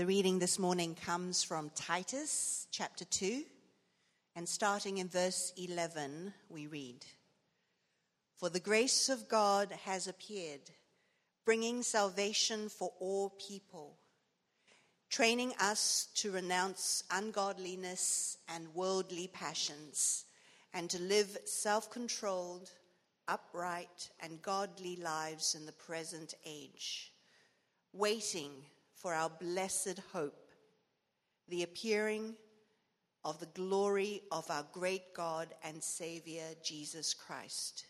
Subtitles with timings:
[0.00, 3.44] The reading this morning comes from Titus chapter 2,
[4.34, 7.04] and starting in verse 11, we read
[8.38, 10.62] For the grace of God has appeared,
[11.44, 13.98] bringing salvation for all people,
[15.10, 20.24] training us to renounce ungodliness and worldly passions,
[20.72, 22.70] and to live self controlled,
[23.28, 27.12] upright, and godly lives in the present age,
[27.92, 28.52] waiting
[29.00, 30.50] for our blessed hope,
[31.48, 32.34] the appearing
[33.24, 37.86] of the glory of our great God and Savior Jesus Christ,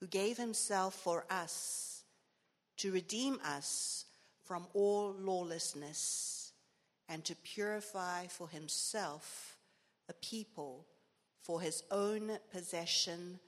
[0.00, 2.02] who gave himself for us
[2.78, 4.06] to redeem us
[4.44, 6.52] from all lawlessness
[7.08, 9.56] and to purify for himself
[10.08, 10.86] a people
[11.42, 13.38] for his own possession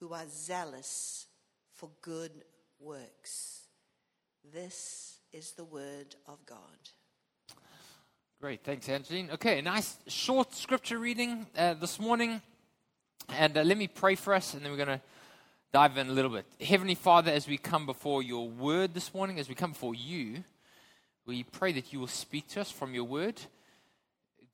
[0.00, 1.26] who are zealous
[1.74, 2.32] for good
[2.80, 3.60] works.
[4.52, 6.58] This is the word of God.
[8.38, 9.30] Great, thanks, Angeline.
[9.32, 12.42] Okay, nice short scripture reading uh, this morning.
[13.30, 15.00] And uh, let me pray for us, and then we're going to
[15.72, 16.44] dive in a little bit.
[16.60, 20.44] Heavenly Father, as we come before your word this morning, as we come before you,
[21.24, 23.40] we pray that you will speak to us from your word.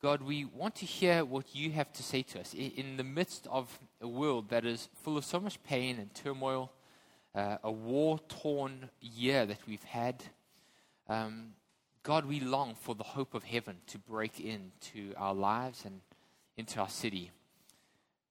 [0.00, 3.48] God, we want to hear what you have to say to us in the midst
[3.50, 6.70] of a world that is full of so much pain and turmoil,
[7.34, 10.22] uh, a war torn year that we've had.
[11.08, 11.54] Um,
[12.02, 16.00] God, we long for the hope of heaven to break into our lives and
[16.58, 17.30] into our city.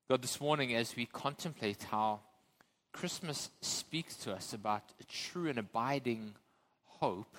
[0.07, 2.19] God, this morning, as we contemplate how
[2.93, 6.35] Christmas speaks to us about a true and abiding
[6.85, 7.35] hope,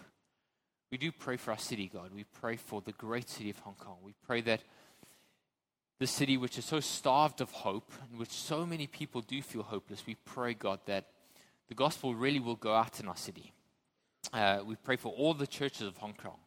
[0.90, 2.10] we do pray for our city, God.
[2.12, 3.98] We pray for the great city of Hong Kong.
[4.02, 4.62] We pray that
[6.00, 9.62] the city which is so starved of hope, in which so many people do feel
[9.62, 11.06] hopeless, we pray, God, that
[11.68, 13.52] the gospel really will go out in our city
[14.32, 16.38] uh, we pray for all the churches of Hong Kong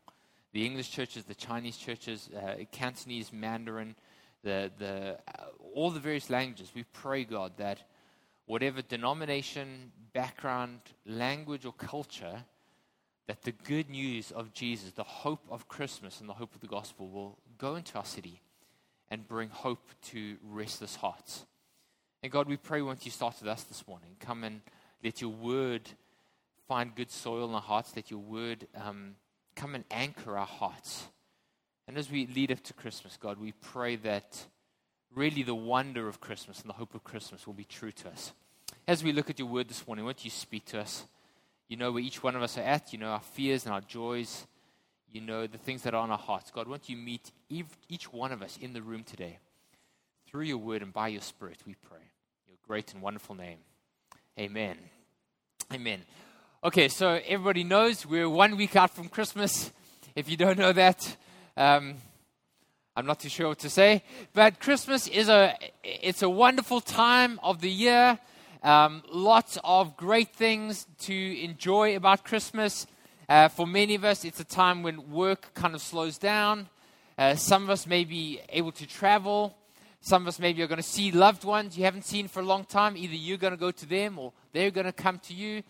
[0.53, 3.95] the English churches, the Chinese churches, uh, Cantonese, Mandarin,
[4.43, 6.71] the, the, uh, all the various languages.
[6.75, 7.83] We pray, God, that
[8.45, 12.43] whatever denomination, background, language, or culture,
[13.27, 16.67] that the good news of Jesus, the hope of Christmas, and the hope of the
[16.67, 18.41] gospel will go into our city
[19.09, 21.45] and bring hope to restless hearts.
[22.23, 24.61] And God, we pray once you start with us this morning, come and
[25.03, 25.89] let your word
[26.71, 29.15] find good soil in our hearts, let your word um,
[29.57, 31.03] come and anchor our hearts.
[31.85, 34.45] And as we lead up to Christmas, God, we pray that
[35.13, 38.31] really the wonder of Christmas and the hope of Christmas will be true to us.
[38.87, 41.03] As we look at your word this morning, won't you speak to us?
[41.67, 42.93] You know where each one of us are at.
[42.93, 44.47] You know our fears and our joys.
[45.11, 46.51] You know the things that are on our hearts.
[46.51, 49.39] God, won't you meet each one of us in the room today?
[50.25, 52.05] Through your word and by your spirit, we pray.
[52.47, 53.57] Your great and wonderful name.
[54.39, 54.77] Amen.
[55.73, 56.03] Amen.
[56.63, 59.71] Okay, so everybody knows we're one week out from Christmas.
[60.15, 61.17] If you don't know that,
[61.57, 61.95] um,
[62.95, 64.03] I'm not too sure what to say.
[64.31, 68.19] But Christmas is a it's a wonderful time of the year.
[68.61, 72.85] Um, lots of great things to enjoy about Christmas.
[73.27, 76.69] Uh, for many of us, it's a time when work kind of slows down.
[77.17, 79.57] Uh, some of us may be able to travel.
[80.01, 82.45] Some of us maybe are going to see loved ones you haven't seen for a
[82.45, 82.95] long time.
[82.95, 85.63] Either you're going to go to them or they're going to come to you.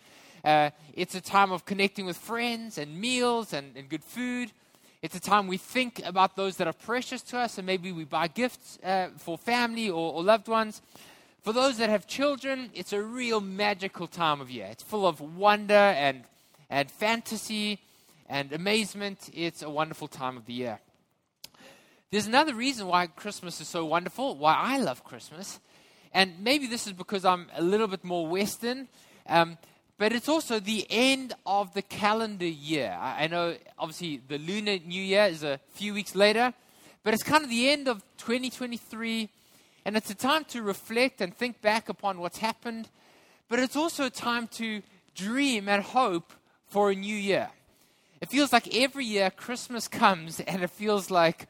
[0.44, 4.50] Uh, it's a time of connecting with friends and meals and, and, good food.
[5.00, 8.04] It's a time we think about those that are precious to us, and maybe we
[8.04, 10.82] buy gifts uh, for family or, or loved ones.
[11.42, 14.68] For those that have children, it's a real magical time of year.
[14.70, 16.24] It's full of wonder and,
[16.70, 17.80] and fantasy
[18.28, 19.30] and amazement.
[19.32, 20.80] It's a wonderful time of the year.
[22.10, 25.60] There's another reason why Christmas is so wonderful, why I love Christmas.
[26.12, 28.86] And maybe this is because I'm a little bit more Western.
[29.26, 29.56] Um,
[30.02, 32.98] but it's also the end of the calendar year.
[33.00, 36.52] I, know, obviously, the lunar new year is a few weeks later,
[37.04, 39.28] but it's kind of the end of 2023,
[39.84, 42.88] and it's a time to reflect and think back upon what's happened,
[43.48, 44.82] but it's also a time to
[45.14, 46.32] dream and hope
[46.66, 47.48] for a new year.
[48.20, 51.46] It feels like every year Christmas comes and it feels like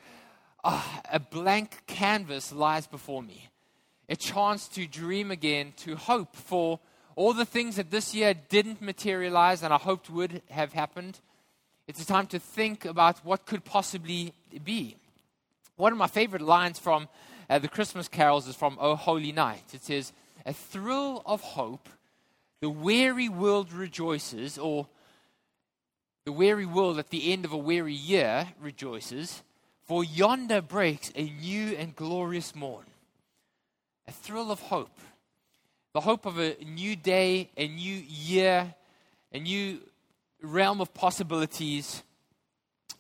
[0.63, 3.49] oh, a blank canvas lies before me.
[4.11, 6.81] A chance to dream again, to hope for
[7.17, 11.19] all the things that this year didn't materialize and I hoped would have happened,
[11.87, 14.33] it's a time to think about what could possibly
[14.65, 14.97] be.
[15.77, 17.09] One of my favorite lines from
[17.51, 19.65] uh, the Christmas carols is from Oh Holy Night.
[19.73, 20.13] It says,
[20.47, 21.89] A thrill of hope,
[22.61, 24.87] the weary world rejoices, or
[26.25, 29.43] the weary world at the end of a weary year rejoices,
[29.85, 32.87] for yonder breaks a new and glorious morn.
[34.07, 34.99] A thrill of hope
[35.93, 38.75] the hope of a new day, a new year,
[39.33, 39.81] a new
[40.43, 42.03] realm of possibilities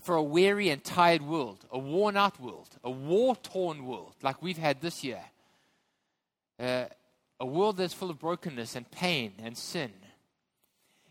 [0.02, 4.42] for a weary and tired world, a worn out world, a war torn world like
[4.42, 5.22] we've had this year,
[6.58, 6.84] uh,
[7.40, 9.92] a world that's full of brokenness and pain and sin.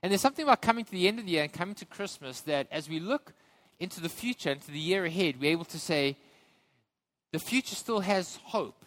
[0.03, 2.41] And there's something about coming to the end of the year and coming to Christmas
[2.41, 3.33] that as we look
[3.79, 6.17] into the future, into the year ahead, we're able to say,
[7.31, 8.85] the future still has hope.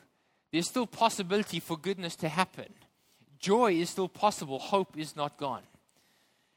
[0.52, 2.72] There's still possibility for goodness to happen.
[3.44, 4.58] Joy is still possible.
[4.58, 5.60] Hope is not gone.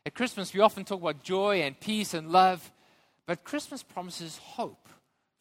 [0.06, 2.72] At Christmas, we often talk about joy and peace and love,
[3.26, 4.88] but Christmas promises hope.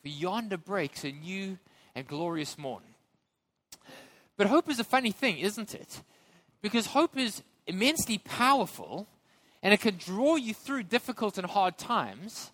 [0.02, 1.56] For yonder breaks a new
[1.94, 2.82] and glorious morn.
[4.36, 6.02] But hope is a funny thing, isn't it?
[6.62, 9.06] Because hope is immensely powerful
[9.62, 12.50] and it can draw you through difficult and hard times.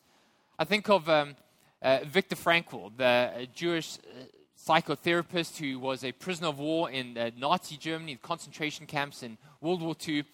[0.58, 1.36] I think of um,
[1.80, 4.24] uh, Viktor Frankl, the Jewish uh,
[4.66, 9.82] psychotherapist who was a prisoner of war in uh, Nazi Germany, concentration camps in World
[9.82, 10.24] War II.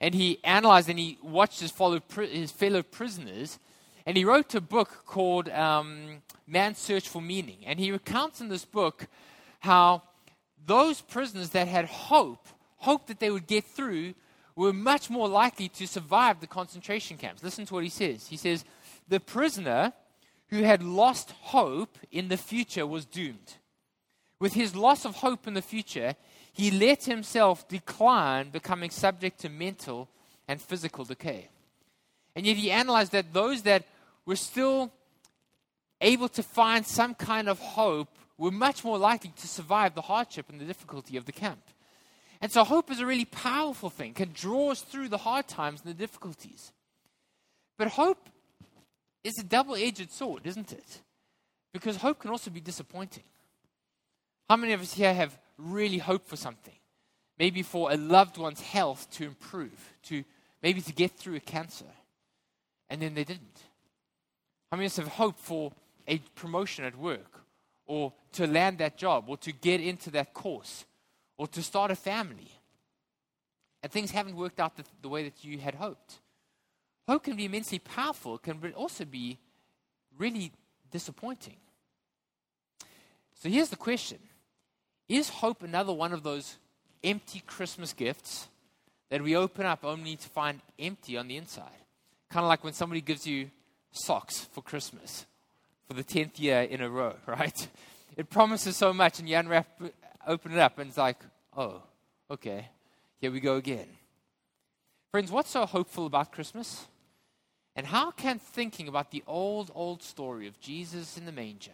[0.00, 3.58] And he analyzed and he watched his, fellow, his fellow prisoners.
[4.06, 7.58] And he wrote a book called um, Man's Search for Meaning.
[7.64, 9.06] And he recounts in this book
[9.60, 10.02] how
[10.66, 12.48] those prisoners that had hope,
[12.78, 14.14] hope that they would get through,
[14.56, 17.42] were much more likely to survive the concentration camps.
[17.42, 18.26] Listen to what he says.
[18.26, 18.64] He says,
[19.08, 19.92] The prisoner
[20.48, 23.56] who had lost hope in the future was doomed.
[24.40, 26.16] With his loss of hope in the future,
[26.52, 30.08] he let himself decline, becoming subject to mental
[30.48, 31.48] and physical decay.
[32.34, 33.84] And yet he analyzed that those that
[34.24, 34.90] were still
[36.00, 38.08] able to find some kind of hope
[38.38, 41.62] were much more likely to survive the hardship and the difficulty of the camp.
[42.40, 45.82] And so hope is a really powerful thing, can draw us through the hard times
[45.84, 46.72] and the difficulties.
[47.76, 48.30] But hope
[49.22, 51.02] is a double edged sword, isn't it?
[51.74, 53.24] Because hope can also be disappointing.
[54.50, 56.74] How many of us here have really hoped for something?
[57.38, 60.24] Maybe for a loved one's health to improve, to
[60.60, 61.84] maybe to get through a cancer,
[62.88, 63.60] and then they didn't.
[64.72, 65.70] How many of us have hoped for
[66.08, 67.44] a promotion at work,
[67.86, 70.84] or to land that job, or to get into that course,
[71.38, 72.50] or to start a family,
[73.84, 76.18] and things haven't worked out the, the way that you had hoped?
[77.06, 79.38] Hope can be immensely powerful, it can also be
[80.18, 80.50] really
[80.90, 81.58] disappointing.
[83.40, 84.18] So here's the question
[85.10, 86.56] Is hope another one of those
[87.02, 88.46] empty Christmas gifts
[89.08, 91.64] that we open up only to find empty on the inside?
[92.30, 93.50] Kind of like when somebody gives you
[93.90, 95.26] socks for Christmas
[95.88, 97.68] for the 10th year in a row, right?
[98.16, 99.66] It promises so much, and you unwrap,
[100.28, 101.18] open it up, and it's like,
[101.56, 101.82] oh,
[102.30, 102.68] okay,
[103.20, 103.88] here we go again.
[105.10, 106.86] Friends, what's so hopeful about Christmas?
[107.74, 111.72] And how can thinking about the old, old story of Jesus in the manger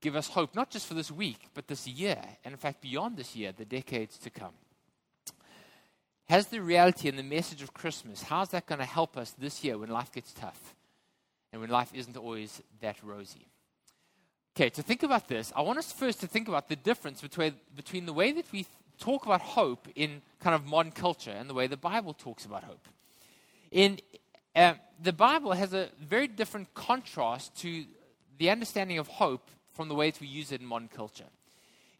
[0.00, 3.16] give us hope, not just for this week, but this year, and in fact, beyond
[3.16, 4.52] this year, the decades to come?
[6.28, 9.64] Has the reality and the message of Christmas, how's that going to help us this
[9.64, 10.74] year when life gets tough
[11.52, 13.48] and when life isn't always that rosy?
[14.54, 17.54] Okay, to think about this, I want us first to think about the difference between,
[17.74, 18.66] between the way that we
[18.98, 22.64] talk about hope in kind of modern culture and the way the Bible talks about
[22.64, 22.88] hope.
[23.70, 23.98] In
[24.54, 27.84] uh, the Bible has a very different contrast to
[28.38, 31.30] the understanding of hope from the ways we use it in modern culture.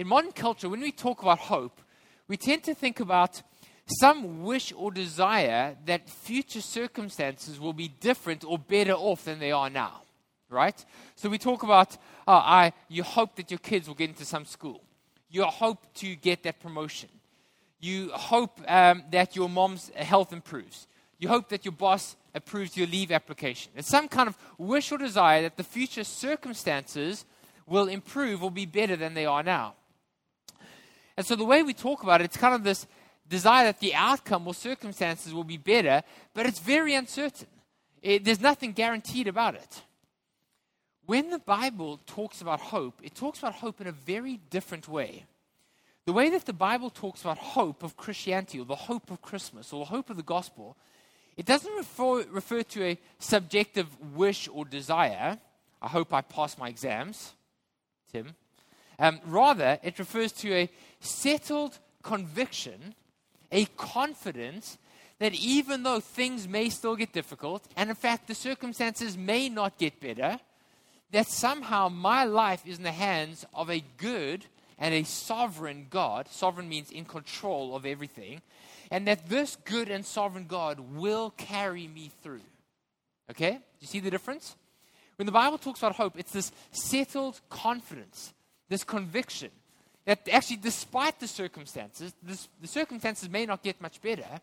[0.01, 1.81] In modern culture, when we talk about hope,
[2.27, 3.41] we tend to think about
[4.01, 9.53] some wish or desire that future circumstances will be different or better off than they
[9.53, 10.03] are now,
[10.51, 10.85] right?
[11.15, 11.97] So we talk about,
[12.27, 14.83] oh, I, you hope that your kids will get into some school.
[15.31, 17.11] You hope to get that promotion.
[17.79, 20.89] You hope um, that your mom's health improves.
[21.21, 23.71] You hope that your boss approves your leave application.
[23.77, 27.25] It's some kind of wish or desire that the future circumstances
[27.69, 29.75] will improve or be better than they are now.
[31.17, 32.87] And so the way we talk about it, it's kind of this
[33.29, 36.03] desire that the outcome or circumstances will be better,
[36.35, 37.49] but it's very uncertain.
[38.03, 39.83] It, there's nothing guaranteed about it.
[41.07, 45.25] When the Bible talks about hope, it talks about hope in a very different way.
[46.07, 49.73] The way that the Bible talks about hope of Christianity or the hope of Christmas
[49.73, 50.77] or the hope of the gospel
[51.39, 55.39] it doesn't refer, refer to a subjective wish or desire.
[55.81, 57.33] I hope I pass my exams,
[58.13, 58.35] Tim.
[58.99, 62.95] Um, rather, it refers to a settled conviction,
[63.53, 64.79] a confidence
[65.19, 69.79] that even though things may still get difficult, and in fact the circumstances may not
[69.79, 70.39] get better,
[71.11, 74.45] that somehow my life is in the hands of a good
[74.79, 76.29] and a sovereign God.
[76.29, 78.43] Sovereign means in control of everything
[78.91, 82.41] and that this good and sovereign God will carry me through.
[83.31, 83.53] Okay?
[83.53, 84.57] Do you see the difference?
[85.19, 88.33] When the Bible talks about hope, it's this settled confidence,
[88.69, 89.51] this conviction
[90.05, 94.41] that actually, despite the circumstances, this, the circumstances may not get much better.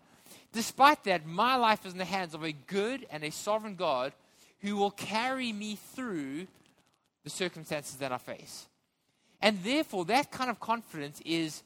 [0.51, 4.11] Despite that, my life is in the hands of a good and a sovereign God
[4.59, 6.47] who will carry me through
[7.23, 8.67] the circumstances that I face.
[9.41, 11.63] And therefore, that kind of confidence is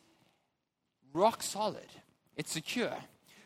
[1.13, 1.89] rock solid,
[2.37, 2.95] it's secure.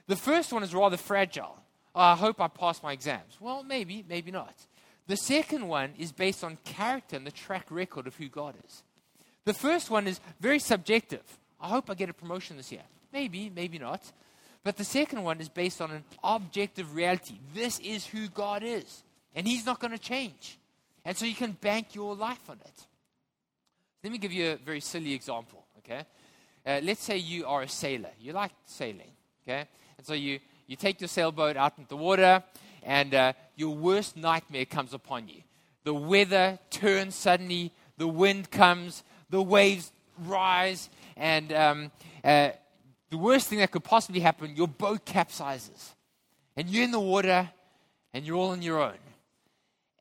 [0.07, 1.57] The first one is rather fragile.
[1.95, 3.37] I hope I pass my exams.
[3.39, 4.53] Well, maybe, maybe not.
[5.07, 8.83] The second one is based on character and the track record of who God is.
[9.45, 11.23] The first one is very subjective.
[11.59, 12.83] I hope I get a promotion this year.
[13.11, 14.01] Maybe, maybe not.
[14.63, 17.35] But the second one is based on an objective reality.
[17.53, 19.03] This is who God is,
[19.35, 20.57] and He's not going to change.
[21.03, 22.87] And so you can bank your life on it.
[24.03, 26.05] Let me give you a very silly example, okay?
[26.65, 28.11] Uh, let's say you are a sailor.
[28.21, 29.11] You like sailing,
[29.43, 29.67] okay?
[29.97, 32.41] And so you, you take your sailboat out into the water,
[32.85, 35.41] and uh, your worst nightmare comes upon you.
[35.83, 39.91] The weather turns suddenly, the wind comes, the waves
[40.25, 41.91] rise, and um,
[42.23, 42.49] uh,
[43.09, 45.93] the worst thing that could possibly happen your boat capsizes.
[46.55, 47.49] And you're in the water,
[48.13, 48.97] and you're all on your own.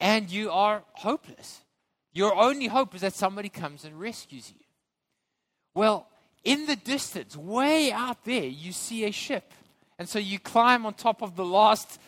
[0.00, 1.60] And you are hopeless.
[2.12, 4.64] Your only hope is that somebody comes and rescues you.
[5.74, 6.06] Well,
[6.44, 9.52] in the distance, way out there, you see a ship.
[9.98, 12.00] And so you climb on top of the last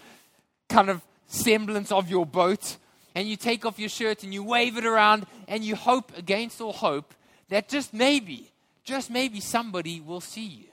[0.68, 2.76] kind of semblance of your boat,
[3.14, 6.61] and you take off your shirt and you wave it around, and you hope against
[6.61, 7.14] all hope
[7.49, 8.50] that just maybe,
[8.83, 10.66] just maybe somebody will see you.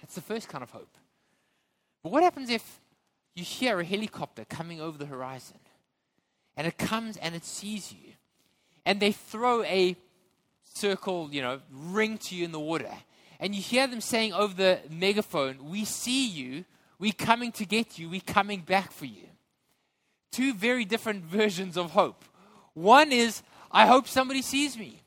[0.00, 0.96] That's the first kind of hope.
[2.02, 2.80] But what happens if
[3.34, 5.58] you hear a helicopter coming over the horizon,
[6.56, 8.14] and it comes and it sees you,
[8.84, 9.96] and they throw a
[10.64, 12.90] circle, you know, ring to you in the water,
[13.38, 16.64] and you hear them saying over the megaphone, We see you,
[17.00, 19.26] we're coming to get you, we're coming back for you.
[20.30, 22.24] Two very different versions of hope.
[22.74, 23.42] One is,
[23.72, 25.00] I hope somebody sees me,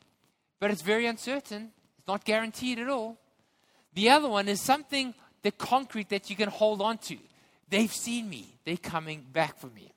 [0.60, 3.18] but it's very uncertain, it's not guaranteed at all.
[3.94, 7.18] The other one is something the concrete that you can hold on to.
[7.70, 9.94] They've seen me, they're coming back for me.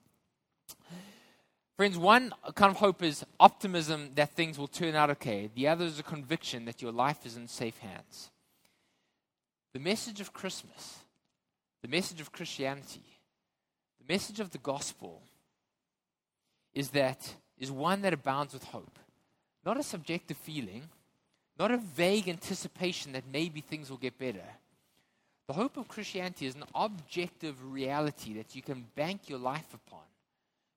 [1.77, 5.49] Friends, one kind of hope is optimism that things will turn out okay.
[5.53, 8.31] The other is a conviction that your life is in safe hands.
[9.73, 10.99] The message of Christmas,
[11.87, 13.05] the message of Christianity,
[14.05, 15.21] the message of the gospel
[16.73, 18.99] is that is one that abounds with hope.
[19.65, 20.83] Not a subjective feeling,
[21.57, 24.43] not a vague anticipation that maybe things will get better.
[25.47, 30.03] The hope of Christianity is an objective reality that you can bank your life upon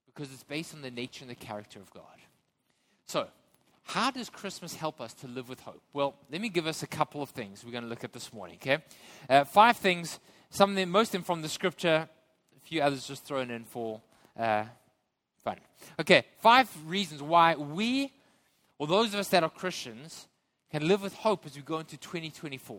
[0.07, 2.05] because it's based on the nature and the character of God.
[3.07, 3.27] So,
[3.83, 5.83] how does Christmas help us to live with hope?
[5.93, 8.33] Well, let me give us a couple of things we're going to look at this
[8.33, 8.79] morning, okay?
[9.29, 12.09] Uh, five things, some of them, most of them from the scripture,
[12.57, 14.01] a few others just thrown in for
[14.37, 14.65] uh,
[15.43, 15.57] fun.
[15.99, 18.13] Okay, five reasons why we,
[18.79, 20.27] or those of us that are Christians,
[20.71, 22.79] can live with hope as we go into 2024.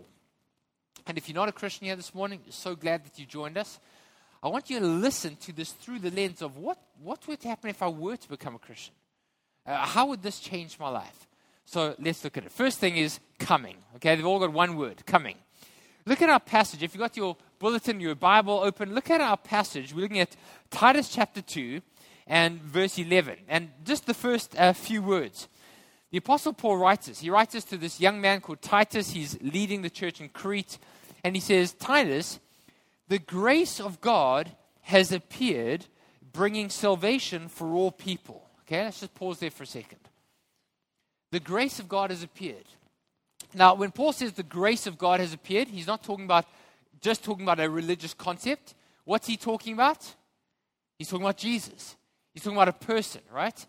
[1.08, 3.80] And if you're not a Christian here this morning, so glad that you joined us.
[4.44, 7.70] I want you to listen to this through the lens of what, what would happen
[7.70, 8.94] if I were to become a Christian?
[9.66, 11.28] Uh, how would this change my life?
[11.66, 12.52] So let's look at it.
[12.52, 13.78] First thing is coming.
[13.96, 15.38] Okay, they've all got one word coming.
[16.06, 16.82] Look at our passage.
[16.82, 19.94] If you've got your bulletin, your Bible open, look at our passage.
[19.94, 20.36] We're looking at
[20.72, 21.80] Titus chapter 2
[22.26, 23.38] and verse 11.
[23.48, 25.48] And just the first uh, few words.
[26.10, 27.20] The Apostle Paul writes this.
[27.20, 29.12] He writes this to this young man called Titus.
[29.12, 30.80] He's leading the church in Crete.
[31.24, 32.40] And he says, Titus,
[33.08, 34.50] the grace of God
[34.82, 35.86] has appeared,
[36.34, 38.44] bringing salvation for all people.
[38.62, 40.00] Okay, let's just pause there for a second.
[41.32, 42.66] The grace of God has appeared.
[43.54, 46.46] Now, when Paul says the grace of God has appeared, he's not talking about
[47.02, 48.76] just talking about a religious concept.
[49.04, 50.16] What's he talking about?
[50.98, 51.96] He's talking about Jesus.
[52.34, 53.66] He's talking about a person, right?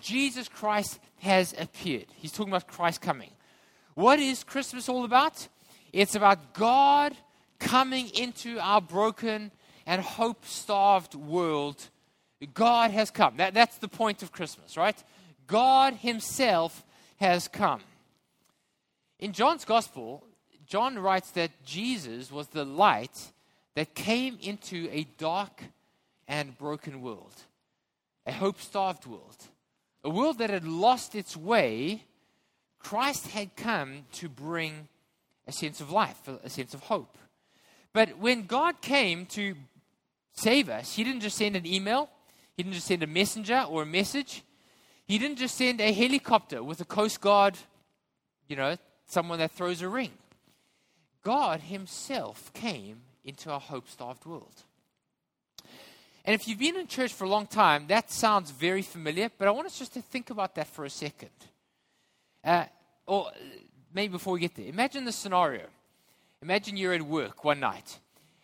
[0.00, 2.06] Jesus Christ has appeared.
[2.16, 3.30] He's talking about Christ coming.
[3.94, 5.48] What is Christmas all about?
[5.92, 7.16] It's about God
[7.58, 9.50] coming into our broken
[9.86, 11.88] and hope starved world,
[12.52, 13.36] God has come.
[13.38, 14.96] That, that's the point of Christmas, right?
[15.46, 16.84] God Himself
[17.16, 17.80] has come.
[19.18, 20.24] In John's Gospel,
[20.66, 23.32] John writes that Jesus was the light
[23.74, 25.62] that came into a dark
[26.26, 27.34] and broken world,
[28.26, 29.36] a hope starved world,
[30.02, 32.02] a world that had lost its way.
[32.78, 34.88] Christ had come to bring
[35.46, 37.16] a sense of life, a sense of hope.
[37.92, 39.54] But when God came to
[40.32, 42.10] save us, He didn't just send an email,
[42.56, 44.42] He didn't just send a messenger or a message.
[45.06, 47.56] He didn't just send a helicopter with a Coast Guard,
[48.48, 50.10] you know, someone that throws a ring.
[51.26, 54.62] God Himself came into our hope starved world.
[56.24, 59.48] And if you've been in church for a long time, that sounds very familiar, but
[59.48, 61.30] I want us just to think about that for a second.
[62.44, 62.66] Uh,
[63.06, 63.32] or
[63.92, 65.66] maybe before we get there, imagine the scenario.
[66.42, 67.98] Imagine you're at work one night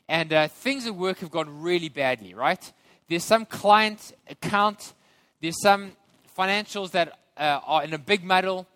[0.09, 2.73] and uh, things at work have gone really badly, right?
[3.09, 4.95] there's some client account,
[5.41, 5.93] there's some
[6.37, 8.67] financials that uh, are in a big muddle,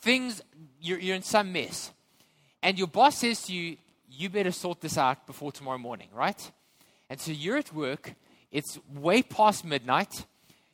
[0.00, 0.42] things,
[0.80, 1.92] you're, you're in some mess.
[2.62, 3.76] And your boss says to you,
[4.10, 6.50] you better sort this out before tomorrow morning, right?
[7.10, 8.14] And so you're at work,
[8.50, 10.26] it's way past midnight,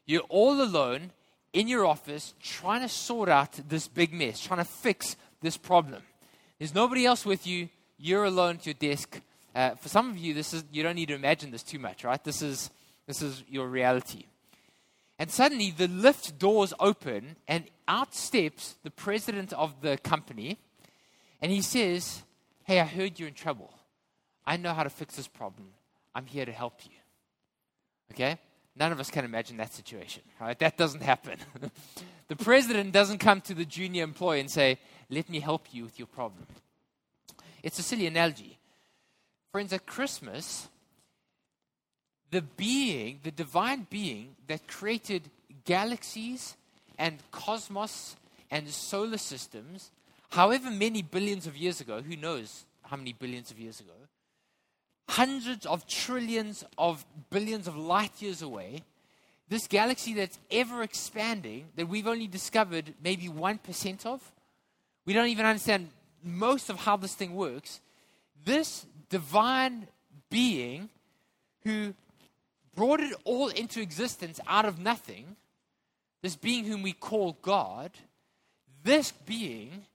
[0.07, 1.13] you're all alone
[1.53, 6.03] in your office trying to sort out this big mess, trying to fix this problem.
[6.59, 7.69] There's nobody else with you,
[7.99, 9.21] you're alone at your desk.
[9.55, 12.05] Uh, for some of you, this is you don't need to imagine this too much,
[12.05, 12.23] right?
[12.23, 12.71] This is
[13.07, 14.27] this is your reality.
[15.19, 20.59] And suddenly the lift doors open and out steps the president of the company
[21.41, 22.23] and he says,
[22.65, 23.73] Hey, I heard you're in trouble.
[24.47, 25.69] I know how to fix this problem.
[26.15, 26.97] I'm here to help you.
[28.13, 28.39] Okay?
[28.77, 30.59] None of us can imagine that situation, right?
[30.59, 31.39] That doesn't happen.
[32.29, 34.79] the president doesn't come to the junior employee and say,
[35.11, 36.47] Let me help you with your problem.
[37.63, 38.59] It's a silly analogy.
[39.51, 40.69] Friends, at Christmas,
[42.31, 45.31] the being, the divine being that created
[45.65, 46.57] galaxies
[46.99, 48.17] and cosmos
[48.51, 49.91] and solar systems,
[50.29, 53.93] however many billions of years ago, who knows how many billions of years ago,
[55.09, 58.83] hundreds of trillions of billions of light years away,
[59.49, 64.33] this galaxy that's ever expanding, that we've only discovered maybe 1% of,
[65.07, 65.89] we don't even understand
[66.23, 67.81] most of how this thing works.
[68.45, 69.89] This divine
[70.31, 70.91] being
[71.65, 71.95] who
[72.75, 75.37] brought it all into existence out of nothing,
[76.23, 77.93] this being whom we call God,
[78.85, 79.87] this being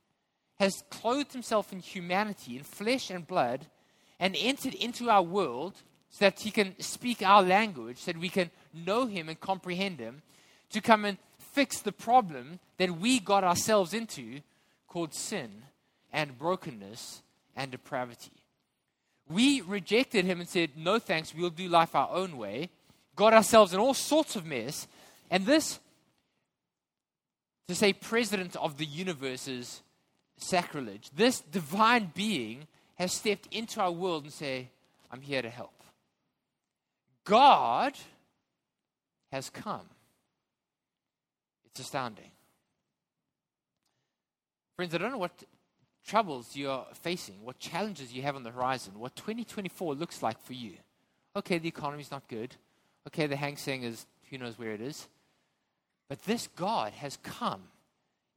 [0.59, 3.67] has clothed himself in humanity, in flesh and blood,
[4.19, 5.73] and entered into our world
[6.09, 9.99] so that he can speak our language, so that we can know him and comprehend
[9.99, 10.21] him,
[10.69, 14.39] to come and fix the problem that we got ourselves into
[14.87, 15.51] called sin
[16.11, 17.21] and brokenness
[17.55, 18.31] and depravity.
[19.29, 22.69] We rejected him and said, No thanks, we'll do life our own way.
[23.15, 24.87] Got ourselves in all sorts of mess.
[25.29, 25.79] And this,
[27.67, 29.81] to say president of the universe's
[30.37, 31.09] sacrilege.
[31.15, 34.69] This divine being has stepped into our world and say,
[35.11, 35.83] I'm here to help.
[37.25, 37.93] God
[39.31, 39.87] has come.
[41.65, 42.31] It's astounding.
[44.75, 45.43] Friends, I don't know what
[46.05, 50.53] troubles you're facing, what challenges you have on the horizon, what 2024 looks like for
[50.53, 50.73] you.
[51.35, 52.55] Okay, the economy's not good.
[53.07, 55.07] Okay, the Hang Seng is who knows where it is.
[56.09, 57.63] But this God has come,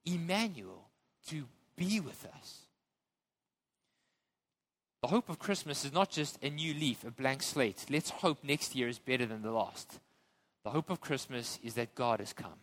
[0.05, 0.89] Emmanuel,
[1.29, 1.45] to
[1.77, 2.61] be with us.
[5.03, 7.87] The hope of Christmas is not just a new leaf, a blank slate.
[7.89, 10.01] Let's hope next year is better than the last.
[10.65, 12.59] The hope of Christmas is that God has come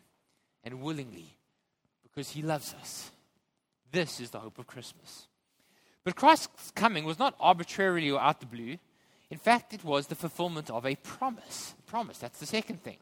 [0.63, 1.37] and willingly
[2.01, 3.11] because he loves us.
[3.91, 5.27] This is the hope of Christmas.
[6.03, 8.77] But Christ's coming was not arbitrarily or out the blue.
[9.29, 11.75] In fact, it was the fulfillment of a promise.
[11.85, 12.97] promise, that's the second thing.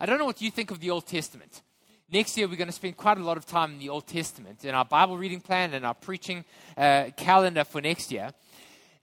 [0.00, 1.62] I don't know what you think of the Old Testament.
[2.08, 4.64] Next year, we're going to spend quite a lot of time in the Old Testament
[4.64, 6.44] in our Bible reading plan and our preaching
[6.76, 8.30] uh, calendar for next year.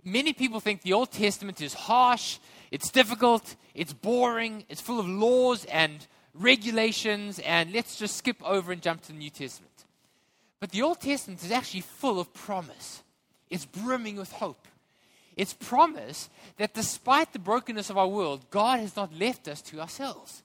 [0.06, 2.38] Many people think the Old Testament is harsh,
[2.72, 8.72] it's difficult, it's boring, it's full of laws and regulations, and let's just skip over
[8.72, 9.84] and jump to the New Testament.
[10.62, 13.04] But the Old Testament is actually full of promise,
[13.50, 14.66] it's brimming with hope.
[15.36, 19.82] It's promise that despite the brokenness of our world, God has not left us to
[19.82, 20.44] ourselves.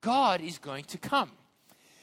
[0.00, 1.32] God is going to come.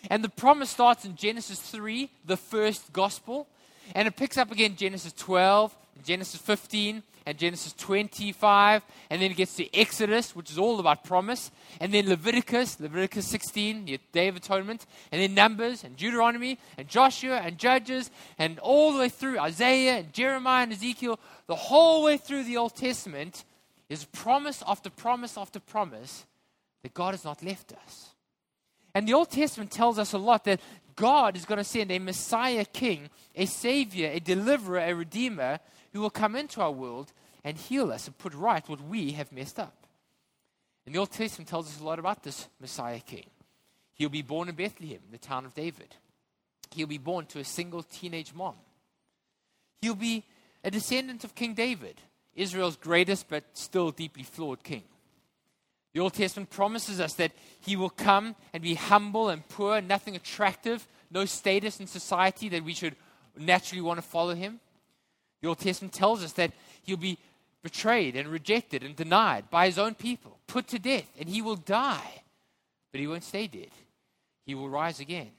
[0.09, 3.47] And the promise starts in Genesis 3, the first gospel,
[3.93, 9.37] and it picks up again Genesis 12, Genesis 15, and Genesis 25, and then it
[9.37, 14.27] gets to Exodus, which is all about promise, and then Leviticus, Leviticus 16, the Day
[14.27, 19.09] of Atonement, and then Numbers, and Deuteronomy, and Joshua, and Judges, and all the way
[19.09, 23.43] through Isaiah, and Jeremiah, and Ezekiel, the whole way through the Old Testament
[23.89, 26.25] is promise after promise after promise
[26.83, 28.14] that God has not left us.
[28.95, 30.61] And the Old Testament tells us a lot that
[30.95, 35.59] God is going to send a Messiah king, a savior, a deliverer, a redeemer
[35.91, 37.11] who will come into our world
[37.43, 39.85] and heal us and put right what we have messed up.
[40.85, 43.25] And the Old Testament tells us a lot about this Messiah king.
[43.95, 45.93] He'll be born in Bethlehem, the town of David.
[46.73, 48.55] He'll be born to a single teenage mom.
[49.81, 50.23] He'll be
[50.63, 51.99] a descendant of King David,
[52.33, 54.83] Israel's greatest but still deeply flawed king.
[55.95, 57.31] The Old Testament promises us that
[57.61, 62.65] he will come and be humble and poor, nothing attractive, no status in society that
[62.65, 62.97] we should
[63.37, 64.59] naturally want to follow him.
[65.41, 66.51] The Old Testament tells us that
[66.83, 67.17] he'll be
[67.63, 71.55] betrayed and rejected and denied by his own people, put to death, and he will
[71.55, 72.23] die.
[72.91, 73.71] But he won't stay dead,
[74.45, 75.31] he will rise again.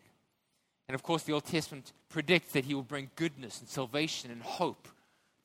[0.89, 4.41] And of course, the Old Testament predicts that he will bring goodness and salvation and
[4.41, 4.89] hope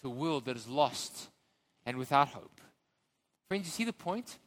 [0.01, 1.27] to a world that is lost
[1.85, 2.61] and without hope.
[3.49, 4.37] Friends, you see the point?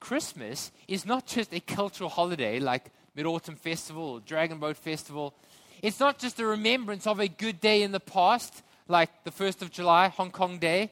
[0.00, 5.34] Christmas is not just a cultural holiday like Mid Autumn Festival or Dragon Boat Festival.
[5.82, 9.62] It's not just a remembrance of a good day in the past, like the 1st
[9.62, 10.90] of July, Hong Kong Day.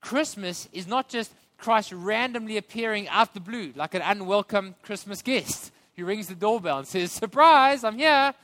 [0.00, 5.72] Christmas is not just Christ randomly appearing out the blue, like an unwelcome Christmas guest
[5.96, 8.34] who rings the doorbell and says, Surprise, I'm here.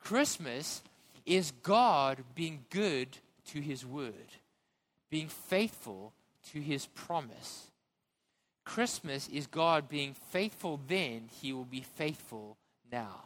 [0.00, 0.82] Christmas
[1.26, 4.14] is God being good to his word,
[5.10, 6.12] being faithful
[6.52, 7.67] to his promise.
[8.68, 12.58] Christmas is God being faithful then, he will be faithful
[12.92, 13.22] now.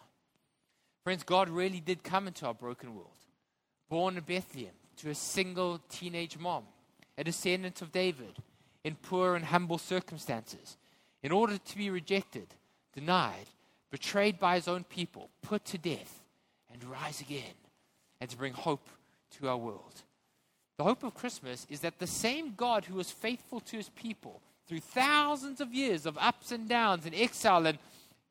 [1.02, 3.08] Friends, God really did come into our broken world,
[3.88, 6.62] born in Bethlehem to a single teenage mom,
[7.18, 8.36] a descendant of David,
[8.84, 10.76] in poor and humble circumstances,
[11.24, 12.46] in order to be rejected,
[12.94, 13.46] denied,
[13.90, 16.22] betrayed by his own people, put to death,
[16.72, 17.56] and rise again,
[18.20, 18.88] and to bring hope
[19.38, 20.02] to our world.
[20.78, 24.40] The hope of Christmas is that the same God who was faithful to his people
[24.72, 27.76] through thousands of years of ups and downs and exile and,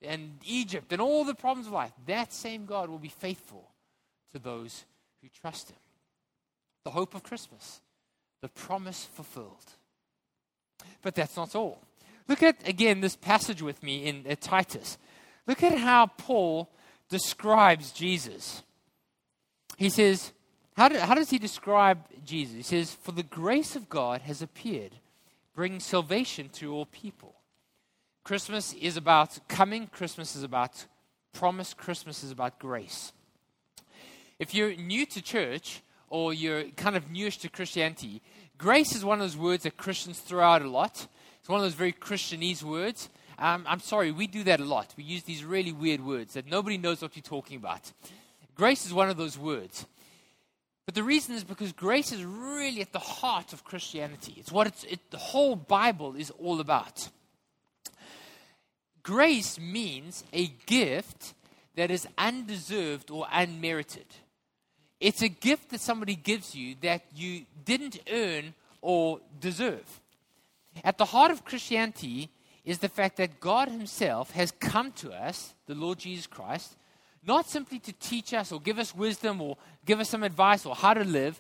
[0.02, 3.70] and Egypt and all the problems of life, that same God will be faithful
[4.32, 4.86] to those
[5.22, 5.78] who trust him.
[6.84, 7.80] The hope of Christmas,
[8.42, 9.74] the promise fulfilled.
[11.04, 11.80] But that's not all.
[12.28, 14.98] Look at, again, this passage with me in uh, Titus.
[15.46, 16.72] Look at how Paul
[17.08, 18.64] describes Jesus.
[19.78, 20.32] He says,
[20.76, 22.56] how, do, how does he describe Jesus?
[22.56, 24.94] He says, For the grace of God has appeared
[25.54, 27.36] bring salvation to all people.
[28.24, 30.86] Christmas is about coming, Christmas is about
[31.34, 33.14] promise, Christmas is about grace.
[34.40, 38.22] If you're new to church or you're kind of newish to Christianity,
[38.58, 41.08] grace is one of those words that Christians throw out a lot.
[41.40, 43.10] It's one of those very Christianese words.
[43.40, 44.94] Um, I'm sorry, we do that a lot.
[44.98, 47.92] We use these really weird words that nobody knows what you're talking about.
[48.54, 49.88] Grace is one of those words.
[50.86, 54.36] But the reason is because grace is really at the heart of Christianity.
[54.38, 57.10] It's what it's, it, the whole Bible is all about.
[59.04, 61.34] Grace means a gift
[61.76, 64.06] that is undeserved or unmerited.
[65.00, 70.02] It's a gift that somebody gives you that you didn't earn or deserve.
[70.84, 72.30] At the heart of Christianity
[72.64, 76.76] is the fact that God Himself has come to us, the Lord Jesus Christ,
[77.26, 80.76] not simply to teach us or give us wisdom or give us some advice or
[80.76, 81.40] how to live.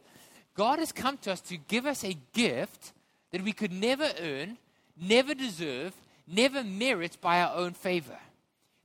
[0.56, 2.94] God has come to us to give us a gift
[3.32, 4.58] that we could never earn,
[5.00, 5.94] never deserve,
[6.28, 8.18] never merit by our own favor.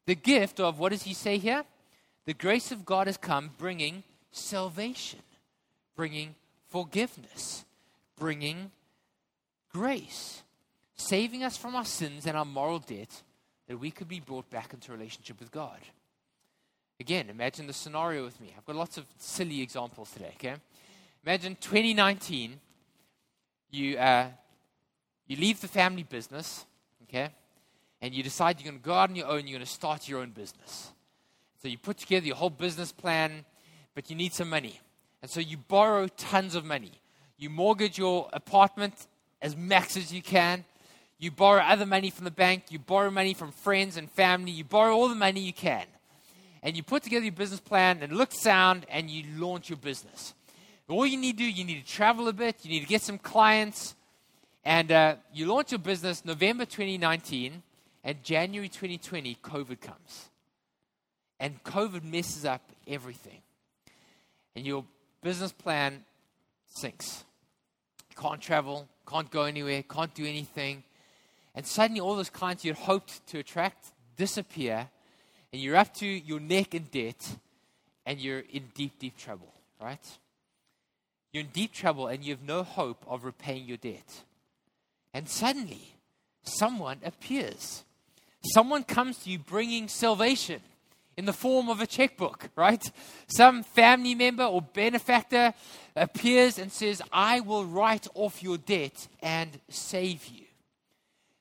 [0.06, 1.64] The gift of, what does he say here?
[2.24, 5.20] The grace of God has come bringing salvation,
[5.96, 6.34] bringing
[6.68, 7.64] forgiveness,
[8.18, 8.70] bringing
[9.72, 10.42] grace,
[10.96, 13.22] saving us from our sins and our moral debt
[13.68, 15.78] that we could be brought back into relationship with God.
[16.98, 18.54] Again, imagine the scenario with me.
[18.56, 20.54] I've got lots of silly examples today, okay?
[21.24, 22.58] Imagine 2019,
[23.70, 24.28] you, uh,
[25.26, 26.64] you leave the family business,
[27.02, 27.28] okay?
[28.00, 30.08] And you decide you're going to go out on your own, you're going to start
[30.08, 30.90] your own business.
[31.60, 33.44] So you put together your whole business plan,
[33.94, 34.80] but you need some money.
[35.20, 36.92] And so you borrow tons of money.
[37.36, 39.06] You mortgage your apartment
[39.42, 40.64] as max as you can.
[41.18, 42.64] You borrow other money from the bank.
[42.70, 44.50] You borrow money from friends and family.
[44.50, 45.84] You borrow all the money you can
[46.62, 49.78] and you put together your business plan and it looks sound and you launch your
[49.78, 50.34] business.
[50.88, 53.02] All you need to do, you need to travel a bit, you need to get
[53.02, 53.96] some clients,
[54.64, 57.62] and uh, you launch your business November 2019,
[58.04, 60.28] and January 2020, COVID comes.
[61.40, 63.40] And COVID messes up everything.
[64.54, 64.84] And your
[65.22, 66.04] business plan
[66.66, 67.24] sinks.
[68.16, 70.84] Can't travel, can't go anywhere, can't do anything.
[71.54, 74.88] And suddenly, all those clients you'd hoped to attract disappear
[75.52, 77.36] and you're up to your neck in debt
[78.04, 80.04] and you're in deep, deep trouble, right?
[81.32, 84.22] You're in deep trouble and you have no hope of repaying your debt.
[85.12, 85.94] And suddenly,
[86.42, 87.84] someone appears.
[88.42, 90.60] Someone comes to you bringing salvation
[91.16, 92.84] in the form of a checkbook, right?
[93.26, 95.54] Some family member or benefactor
[95.94, 100.44] appears and says, I will write off your debt and save you.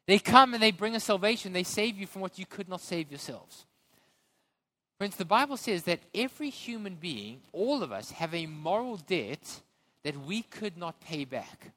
[0.08, 1.52] They come and they bring a salvation.
[1.52, 3.66] They save you from what you could not save yourselves.
[4.98, 9.62] Friends, the Bible says that every human being, all of us, have a moral debt
[10.04, 11.72] that we could not pay back.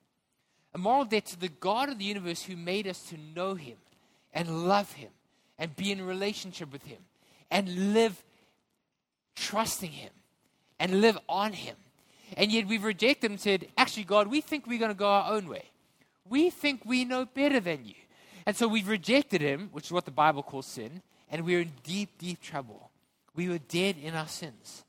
[0.73, 3.77] A moral debt to the God of the universe who made us to know Him
[4.33, 5.11] and love Him
[5.59, 6.99] and be in relationship with Him
[7.51, 8.23] and live
[9.35, 10.11] trusting Him
[10.79, 11.75] and live on Him.
[12.37, 15.33] And yet we've rejected and said, actually, God, we think we're going to go our
[15.33, 15.65] own way.
[16.29, 17.95] We think we know better than you.
[18.47, 21.73] And so we've rejected Him, which is what the Bible calls sin, and we're in
[21.83, 22.88] deep, deep trouble.
[23.39, 24.83] We were dead in our sins.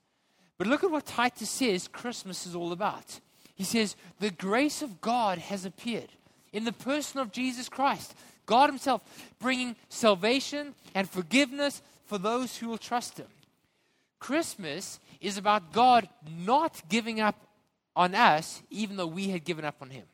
[0.57, 3.19] But look at what Titus says Christmas is all about.
[3.53, 6.09] He says, The grace of God has appeared
[6.51, 8.15] in the person of Jesus Christ.
[8.47, 9.03] God Himself
[9.39, 13.27] bringing salvation and forgiveness for those who will trust Him.
[14.17, 17.35] Christmas is about God not giving up
[17.95, 20.05] on us, even though we had given up on Him.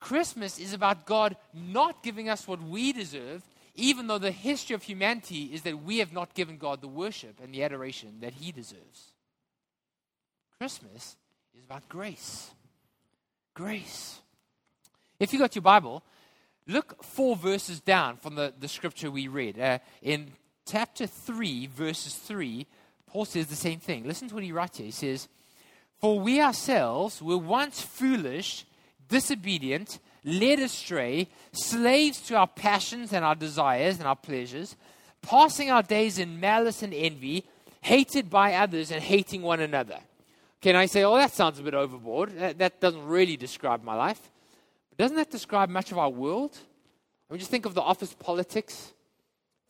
[0.00, 3.42] Christmas is about God not giving us what we deserve,
[3.78, 7.38] even though the history of humanity is that we have not given God the worship
[7.42, 9.12] and the adoration that He deserves.
[10.58, 11.16] Christmas
[11.56, 12.50] is about grace.
[13.54, 14.20] Grace.
[15.20, 16.02] If you got your Bible,
[16.66, 19.58] look four verses down from the, the scripture we read.
[19.60, 20.32] Uh, in
[20.68, 22.66] chapter 3, verses 3,
[23.06, 24.04] Paul says the same thing.
[24.04, 24.86] Listen to what he writes here.
[24.86, 25.28] He says,
[26.00, 28.66] For we ourselves were once foolish,
[29.08, 34.76] disobedient, led astray, slaves to our passions and our desires and our pleasures,
[35.22, 37.44] passing our days in malice and envy,
[37.80, 39.98] hated by others and hating one another.
[40.60, 42.36] Can I say, oh, that sounds a bit overboard?
[42.38, 44.30] That, that doesn't really describe my life.
[44.90, 46.58] But doesn't that describe much of our world?
[47.28, 48.92] I mean, just think of the office politics.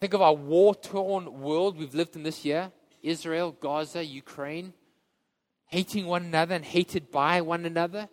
[0.00, 2.70] Think of our war torn world we've lived in this year
[3.02, 4.72] Israel, Gaza, Ukraine,
[5.66, 8.08] hating one another and hated by one another,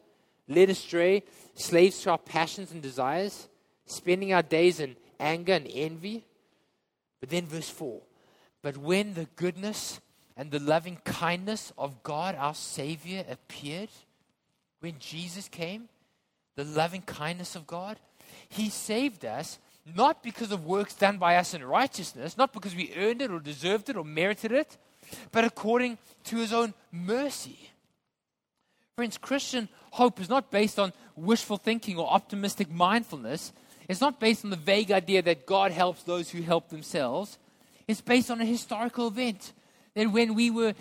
[0.47, 1.23] led astray,
[1.55, 3.47] slaves to our passions and desires,
[3.85, 6.23] spending our days in anger and envy.
[7.19, 8.01] But then, verse 4
[8.61, 9.99] But when the goodness
[10.37, 13.89] and the loving kindness of God, our Savior, appeared,
[14.81, 15.89] when Jesus came,
[16.55, 17.97] the loving kindness of God,
[18.49, 19.59] He saved us
[19.95, 23.39] not because of works done by us in righteousness, not because we earned it or
[23.39, 24.77] deserved it or merited it,
[25.31, 27.71] but according to His own mercy.
[28.95, 33.51] Friends, Christian hope is not based on wishful thinking or optimistic mindfulness.
[33.89, 37.37] It's not based on the vague idea that God helps those who help themselves.
[37.89, 39.51] It's based on a historical event
[39.95, 40.73] that when we were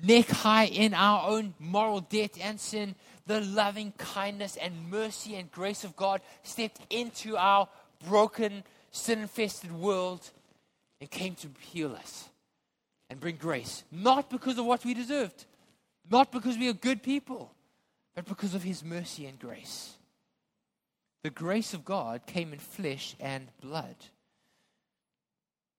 [0.00, 2.94] neck high in our own moral debt and sin,
[3.26, 7.68] the loving kindness and mercy and grace of God stepped into our
[8.06, 10.30] broken, sin infested world
[11.00, 12.28] and came to heal us
[13.10, 13.82] and bring grace.
[13.90, 15.44] Not because of what we deserved,
[16.10, 17.52] not because we are good people,
[18.14, 19.94] but because of His mercy and grace.
[21.22, 23.96] The grace of God came in flesh and blood.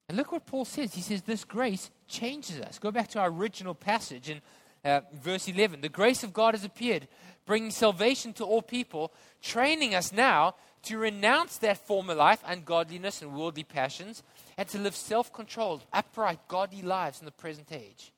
[0.08, 0.94] And look what Paul says.
[0.94, 2.80] He says, This grace changes us.
[2.80, 4.42] Go back to our original passage in
[4.84, 5.82] uh, verse 11.
[5.82, 7.08] The grace of God has appeared,
[7.46, 13.34] bringing salvation to all people, training us now to renounce that former life, ungodliness and
[13.34, 14.24] worldly passions,
[14.58, 18.12] and to live self controlled, upright, godly lives in the present age.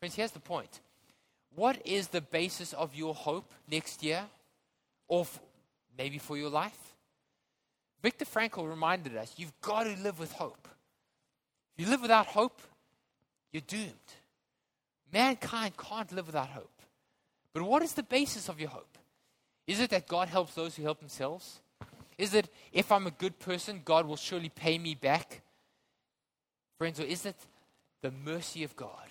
[0.00, 0.80] Friends, here's the point.
[1.54, 4.24] What is the basis of your hope next year,
[5.08, 5.40] or f-
[5.96, 6.94] maybe for your life?
[8.02, 10.68] Viktor Frankl reminded us you've got to live with hope.
[11.76, 12.60] If you live without hope,
[13.52, 13.92] you're doomed.
[15.12, 16.70] Mankind can't live without hope.
[17.52, 18.98] But what is the basis of your hope?
[19.66, 21.60] Is it that God helps those who help themselves?
[22.18, 25.42] Is it if I'm a good person, God will surely pay me back?
[26.78, 27.36] Friends, or is it
[28.00, 29.08] the mercy of God,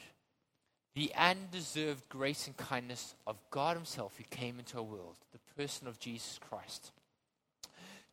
[0.94, 5.88] the undeserved grace and kindness of God Himself who came into our world, the person
[5.88, 6.92] of Jesus Christ?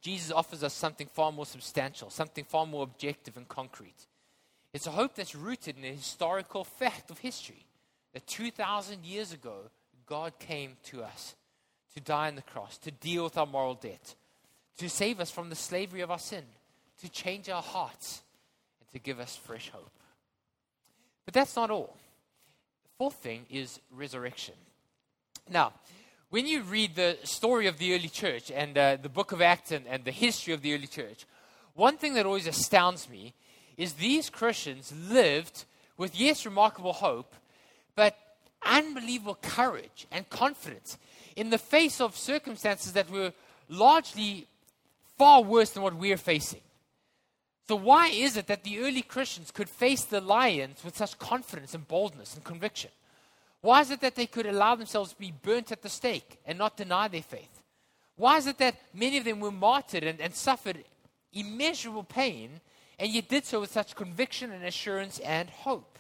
[0.01, 4.07] Jesus offers us something far more substantial, something far more objective and concrete.
[4.73, 7.67] It's a hope that's rooted in a historical fact of history
[8.13, 9.71] that 2,000 years ago,
[10.07, 11.35] God came to us
[11.95, 14.15] to die on the cross, to deal with our moral debt,
[14.79, 16.45] to save us from the slavery of our sin,
[17.01, 18.23] to change our hearts,
[18.81, 19.91] and to give us fresh hope.
[21.25, 21.97] But that's not all.
[22.99, 24.55] Fourth thing is resurrection.
[25.49, 25.73] Now,
[26.31, 29.71] when you read the story of the early church and uh, the book of Acts
[29.71, 31.25] and, and the history of the early church,
[31.75, 33.35] one thing that always astounds me
[33.77, 35.65] is these Christians lived
[35.97, 37.37] with, yes, remarkable hope,
[37.95, 38.19] but
[38.65, 40.99] unbelievable courage and confidence
[41.37, 43.33] in the face of circumstances that were
[43.69, 44.49] largely
[45.17, 46.63] far worse than what we're facing.
[47.69, 51.75] So, why is it that the early Christians could face the lions with such confidence
[51.75, 52.91] and boldness and conviction?
[53.61, 56.57] Why is it that they could allow themselves to be burnt at the stake and
[56.57, 57.63] not deny their faith?
[58.17, 60.85] Why is it that many of them were martyred and, and suffered
[61.33, 62.61] immeasurable pain
[62.99, 65.99] and yet did so with such conviction and assurance and hope.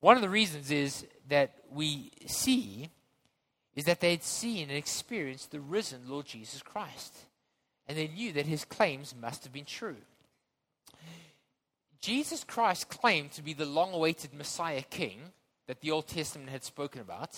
[0.00, 2.88] One of the reasons is that we see
[3.74, 7.14] is that they had seen and experienced the risen Lord Jesus Christ,
[7.88, 9.96] and they knew that his claims must have been true.
[12.00, 15.32] Jesus Christ claimed to be the long awaited Messiah King
[15.66, 17.36] that the Old Testament had spoken about,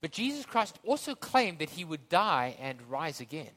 [0.00, 3.52] but Jesus Christ also claimed that he would die and rise again.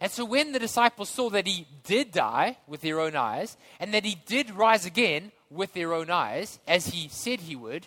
[0.00, 3.94] And so when the disciples saw that he did die with their own eyes, and
[3.94, 7.86] that he did rise again with their own eyes, as he said he would,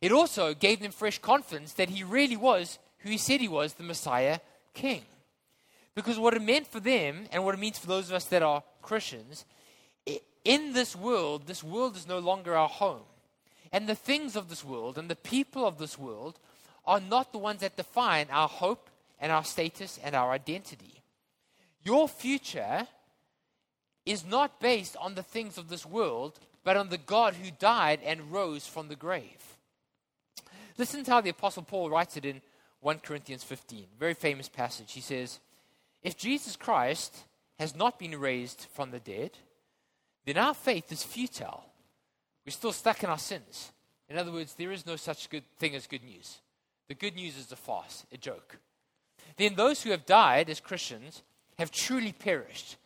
[0.00, 3.74] it also gave them fresh confidence that he really was who he said he was,
[3.74, 4.38] the Messiah
[4.74, 5.02] King.
[5.94, 8.42] Because what it meant for them and what it means for those of us that
[8.42, 9.44] are Christians,
[10.44, 13.02] in this world, this world is no longer our home.
[13.72, 16.38] And the things of this world and the people of this world
[16.86, 21.02] are not the ones that define our hope and our status and our identity.
[21.84, 22.86] Your future
[24.06, 28.00] is not based on the things of this world, but on the God who died
[28.04, 29.56] and rose from the grave.
[30.78, 32.40] Listen to how the Apostle Paul writes it in
[32.80, 34.92] 1 Corinthians 15, very famous passage.
[34.92, 35.38] He says,
[36.02, 37.24] If Jesus Christ
[37.58, 39.32] has not been raised from the dead,
[40.24, 41.64] then our faith is futile.
[42.44, 43.72] We're still stuck in our sins.
[44.08, 46.40] In other words, there is no such good thing as good news.
[46.88, 48.58] The good news is a farce, a joke.
[49.36, 51.22] Then those who have died as Christians
[51.58, 52.76] have truly perished.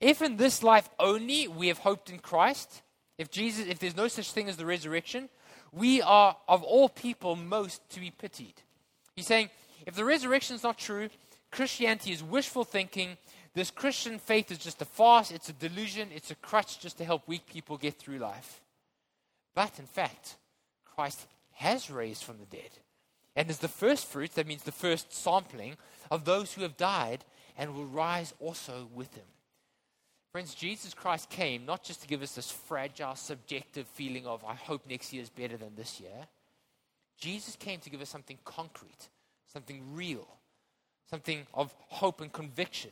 [0.00, 2.82] If in this life only we have hoped in Christ,
[3.18, 5.28] if Jesus, if there's no such thing as the resurrection,
[5.72, 8.54] we are of all people most to be pitied.
[9.14, 9.50] He's saying,
[9.86, 11.08] if the resurrection is not true,
[11.52, 13.16] Christianity is wishful thinking.
[13.54, 17.04] This Christian faith is just a farce, it's a delusion, it's a crutch just to
[17.04, 18.62] help weak people get through life.
[19.54, 20.36] But in fact,
[20.86, 22.70] Christ has raised from the dead
[23.36, 25.76] and is the first fruits, that means the first sampling,
[26.10, 27.24] of those who have died
[27.58, 29.24] and will rise also with him.
[30.32, 34.54] Friends, Jesus Christ came not just to give us this fragile, subjective feeling of, I
[34.54, 36.26] hope next year is better than this year.
[37.18, 39.08] Jesus came to give us something concrete,
[39.52, 40.26] something real,
[41.12, 42.90] something of hope and conviction.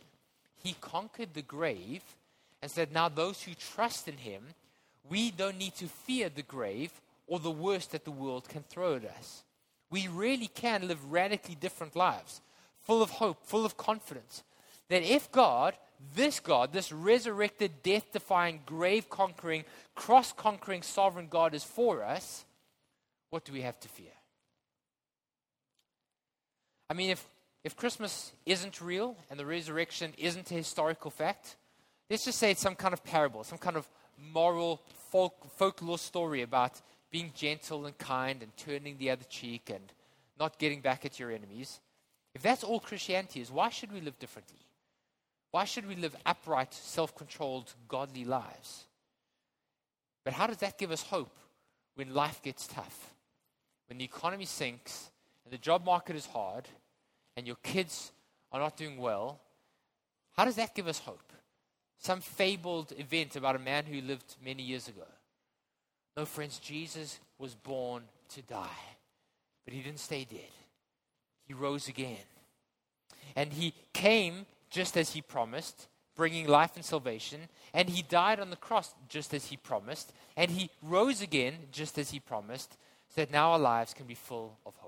[0.63, 2.03] He conquered the grave
[2.61, 4.43] and said, Now those who trust in him,
[5.09, 6.93] we don't need to fear the grave
[7.27, 9.43] or the worst that the world can throw at us.
[9.91, 12.43] We really can live radically different lives,
[12.83, 14.43] full of hope, full of confidence.
[14.91, 15.75] That if God
[16.15, 22.45] this God, this resurrected, death defying, grave conquering, cross conquering sovereign God is for us,
[23.31, 24.13] what do we have to fear?
[26.89, 27.25] I mean, if,
[27.63, 31.57] if Christmas isn't real and the resurrection isn't a historical fact,
[32.09, 33.87] let's just say it's some kind of parable, some kind of
[34.33, 39.93] moral folk, folklore story about being gentle and kind and turning the other cheek and
[40.39, 41.81] not getting back at your enemies.
[42.35, 44.61] If that's all Christianity is, why should we live differently?
[45.51, 48.87] Why should we live upright, self controlled, godly lives?
[50.25, 51.37] But how does that give us hope
[51.97, 53.13] when life gets tough?
[53.89, 55.11] When the economy sinks
[55.45, 56.69] and the job market is hard
[57.41, 58.13] and your kids
[58.53, 59.41] are not doing well?
[60.37, 61.33] How does that give us hope?
[61.97, 65.07] Some fabled event about a man who lived many years ago.
[66.19, 68.03] No, friends, Jesus was born
[68.35, 68.85] to die,
[69.65, 70.53] but he didn't stay dead.
[71.47, 72.27] He rose again.
[73.35, 77.41] And he came just as he promised, bringing life and salvation.
[77.73, 80.13] And he died on the cross just as he promised.
[80.37, 82.77] And he rose again just as he promised,
[83.09, 84.80] so that now our lives can be full of hope.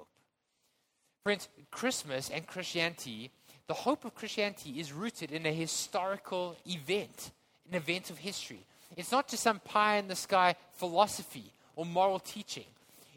[1.24, 3.30] Friends, Christmas and Christianity,
[3.68, 7.30] the hope of Christianity is rooted in a historical event,
[7.68, 8.64] an event of history.
[8.96, 12.66] It's not just some pie in the sky philosophy or moral teaching.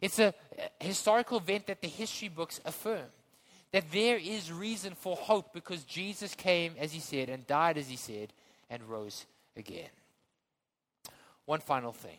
[0.02, 0.34] It's a,
[0.80, 3.08] a historical event that the history books affirm
[3.72, 7.90] that there is reason for hope because Jesus came, as he said, and died, as
[7.90, 8.32] he said,
[8.70, 9.26] and rose
[9.58, 9.90] again.
[11.46, 12.18] One final thing.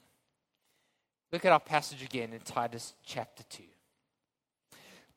[1.32, 3.62] Look at our passage again in Titus chapter 2.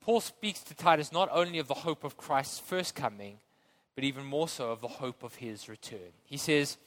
[0.01, 3.39] Paul speaks to Titus not only of the hope of Christ's first coming,
[3.95, 6.13] but even more so of the hope of his return.
[6.23, 6.77] He says,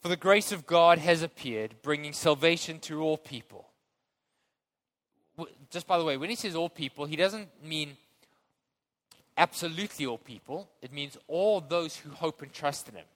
[0.00, 3.66] For the grace of God has appeared, bringing salvation to all people.
[5.70, 7.96] Just by the way, when he says all people, he doesn't mean
[9.38, 10.68] absolutely all people.
[10.82, 13.06] It means all those who hope and trust in Him.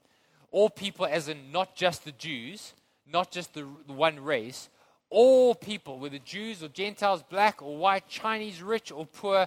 [0.51, 2.73] All people, as in not just the Jews,
[3.11, 4.69] not just the, one race,
[5.13, 9.47] all people, whether Jews or Gentiles, black or white, Chinese, rich or poor,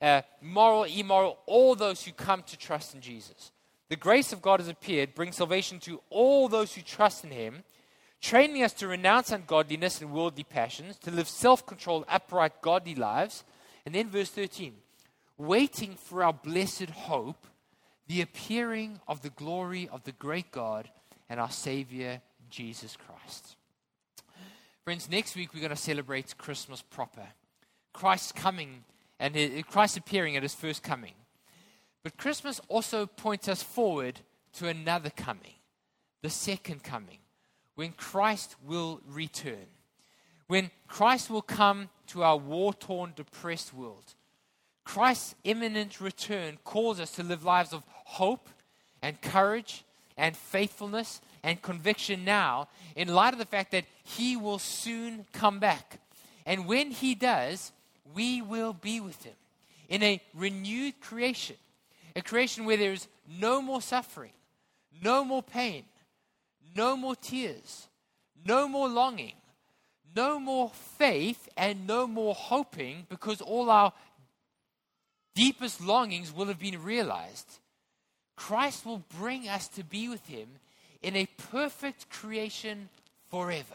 [0.00, 3.50] uh, moral, immoral, all those who come to trust in Jesus.
[3.88, 7.64] The grace of God has appeared, brings salvation to all those who trust in Him,
[8.20, 13.44] training us to renounce ungodliness and worldly passions, to live self controlled, upright, godly lives.
[13.84, 14.74] And then verse 13
[15.38, 17.46] waiting for our blessed hope,
[18.08, 20.88] the appearing of the glory of the great God
[21.28, 22.20] and our Savior,
[22.50, 23.56] Jesus Christ.
[24.86, 27.26] Friends, next week we're going to celebrate Christmas proper.
[27.92, 28.84] Christ's coming
[29.18, 29.34] and
[29.66, 31.14] Christ appearing at his first coming.
[32.04, 34.20] But Christmas also points us forward
[34.52, 35.54] to another coming,
[36.22, 37.18] the second coming,
[37.74, 39.66] when Christ will return.
[40.46, 44.14] When Christ will come to our war torn, depressed world
[44.84, 48.48] Christ's imminent return calls us to live lives of hope
[49.02, 49.82] and courage
[50.16, 52.66] and faithfulness and conviction now
[52.96, 56.00] in light of the fact that he will soon come back.
[56.44, 57.70] And when he does,
[58.14, 59.36] we will be with him
[59.88, 61.54] in a renewed creation,
[62.16, 63.06] a creation where there is
[63.38, 64.32] no more suffering,
[65.00, 65.84] no more pain,
[66.74, 67.86] no more tears,
[68.44, 69.34] no more longing,
[70.16, 73.92] no more faith, and no more hoping because all our
[75.36, 77.60] deepest longings will have been realized.
[78.34, 80.48] Christ will bring us to be with Him
[81.02, 82.88] in a perfect creation
[83.30, 83.74] forever.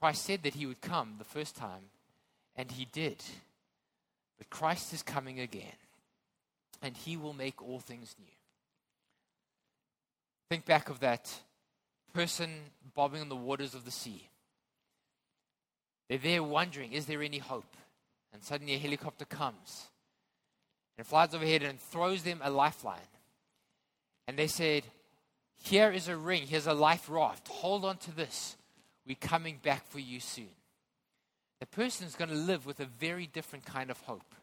[0.00, 1.90] Christ said that He would come the first time,
[2.54, 3.22] and He did.
[4.38, 5.76] But Christ is coming again,
[6.82, 8.26] and He will make all things new.
[10.50, 11.32] Think back of that
[12.12, 12.50] person
[12.94, 14.28] bobbing on the waters of the sea.
[16.08, 17.76] They're there wondering, is there any hope?
[18.32, 19.86] And suddenly a helicopter comes
[20.96, 23.00] and flies overhead and throws them a lifeline.
[24.26, 24.84] And they said,
[25.62, 27.48] Here is a ring, here's a life raft.
[27.48, 28.56] Hold on to this.
[29.06, 30.48] We're coming back for you soon.
[31.60, 34.34] The person is going to live with a very different kind of hope.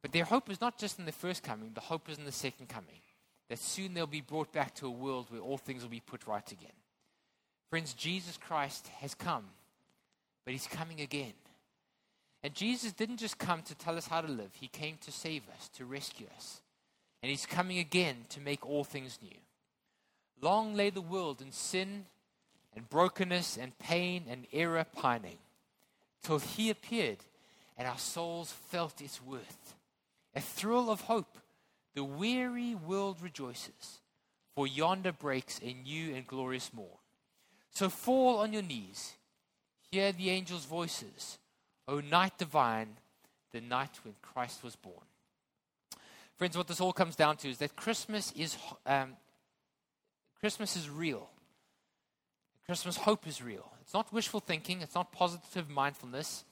[0.00, 2.32] But their hope is not just in the first coming, the hope is in the
[2.32, 3.00] second coming.
[3.48, 6.26] That soon they'll be brought back to a world where all things will be put
[6.26, 6.72] right again.
[7.70, 9.44] Friends, Jesus Christ has come,
[10.44, 11.32] but he's coming again.
[12.42, 15.42] And Jesus didn't just come to tell us how to live, he came to save
[15.56, 16.60] us, to rescue us.
[17.24, 19.38] And he's coming again to make all things new.
[20.42, 22.04] Long lay the world in sin
[22.76, 25.38] and brokenness and pain and error pining,
[26.22, 27.16] till he appeared
[27.78, 29.74] and our souls felt its worth.
[30.34, 31.38] A thrill of hope,
[31.94, 34.02] the weary world rejoices,
[34.54, 36.90] for yonder breaks a new and glorious morn.
[37.70, 39.14] So fall on your knees,
[39.90, 41.38] hear the angels' voices.
[41.88, 42.98] O night divine,
[43.50, 45.06] the night when Christ was born.
[46.36, 48.56] Friends, what this all comes down to is that Christmas is
[48.86, 49.16] um,
[50.40, 51.28] Christmas is real.
[52.66, 53.70] Christmas hope is real.
[53.82, 56.44] It's not wishful thinking, it's not positive mindfulness,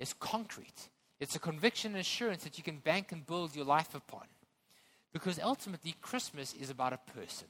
[0.00, 0.88] it's concrete.
[1.20, 4.24] It's a conviction and assurance that you can bank and build your life upon.
[5.12, 7.46] Because ultimately, Christmas is about a person.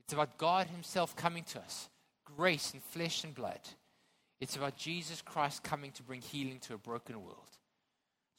[0.00, 1.88] It's about God Himself coming to us,
[2.36, 3.60] grace in flesh and blood.
[4.38, 7.38] It's about Jesus Christ coming to bring healing to a broken world.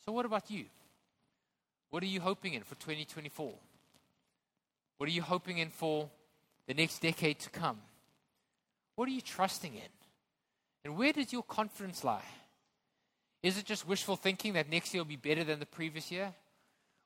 [0.06, 0.66] So, what about you?
[1.96, 3.54] What are you hoping in for 2024?
[4.98, 6.10] What are you hoping in for
[6.68, 7.78] the next decade to come?
[8.98, 9.90] What are you trusting in?
[10.84, 12.26] And where does your confidence lie?
[13.42, 16.34] Is it just wishful thinking that next year will be better than the previous year?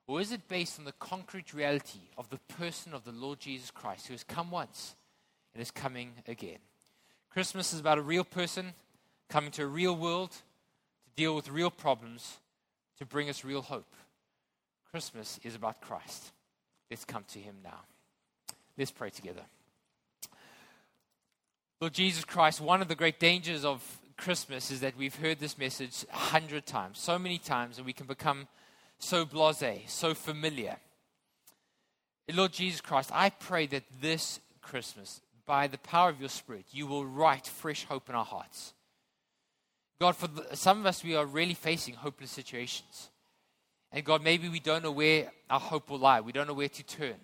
[0.08, 3.70] Or is it based on the concrete reality of the person of the Lord Jesus
[3.70, 4.96] Christ who has come once
[5.54, 6.58] and is coming again?
[7.30, 8.74] Christmas is about a real person
[9.28, 12.38] coming to a real world to deal with real problems
[12.98, 13.94] to bring us real hope.
[14.92, 16.32] Christmas is about Christ.
[16.90, 17.80] Let's come to him now.
[18.76, 19.42] Let's pray together.
[21.80, 23.82] Lord Jesus Christ, one of the great dangers of
[24.16, 27.92] Christmas is that we've heard this message a hundred times, so many times, and we
[27.92, 28.48] can become
[28.98, 30.76] so blase, so familiar.
[32.32, 36.86] Lord Jesus Christ, I pray that this Christmas, by the power of your Spirit, you
[36.86, 38.74] will write fresh hope in our hearts.
[40.00, 43.10] God, for the, some of us, we are really facing hopeless situations.
[43.92, 46.20] And God, maybe we don't know where our hope will lie.
[46.20, 47.16] We don't know where to turn.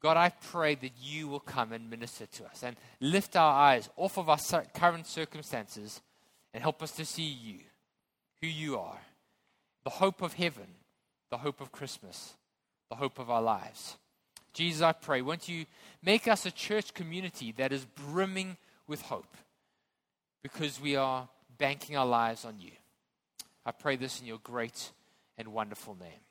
[0.00, 3.88] God, I pray that you will come and minister to us and lift our eyes
[3.96, 4.38] off of our
[4.74, 6.00] current circumstances
[6.54, 7.58] and help us to see you,
[8.40, 8.98] who you are,
[9.84, 10.66] the hope of heaven,
[11.30, 12.34] the hope of Christmas,
[12.88, 13.96] the hope of our lives.
[14.52, 15.66] Jesus, I pray, won't you
[16.02, 18.56] make us a church community that is brimming
[18.86, 19.36] with hope
[20.42, 22.70] because we are banking our lives on you.
[23.64, 24.92] I pray this in your great
[25.38, 26.25] and wonderful name.